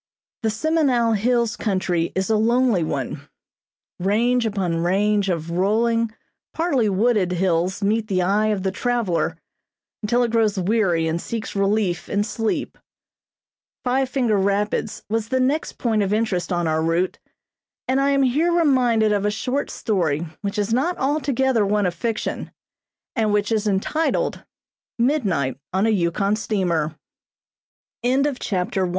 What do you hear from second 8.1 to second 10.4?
eye of the traveler until it